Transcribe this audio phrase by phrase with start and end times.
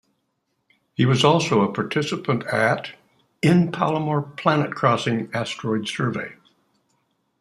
[0.95, 2.95] He was also a participant at
[3.43, 6.37] in Palomar Planet-Crossing Asteroid Survey.